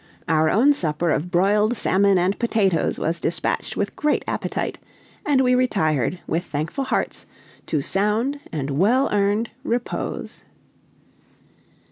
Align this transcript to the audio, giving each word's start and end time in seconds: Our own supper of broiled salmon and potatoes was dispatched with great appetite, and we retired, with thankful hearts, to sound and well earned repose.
Our 0.27 0.49
own 0.49 0.73
supper 0.73 1.11
of 1.11 1.29
broiled 1.29 1.77
salmon 1.77 2.17
and 2.17 2.39
potatoes 2.39 2.97
was 2.97 3.19
dispatched 3.21 3.77
with 3.77 3.95
great 3.95 4.25
appetite, 4.27 4.79
and 5.27 5.41
we 5.41 5.53
retired, 5.53 6.17
with 6.25 6.43
thankful 6.43 6.85
hearts, 6.85 7.27
to 7.67 7.81
sound 7.83 8.39
and 8.51 8.71
well 8.71 9.09
earned 9.11 9.51
repose. 9.63 10.43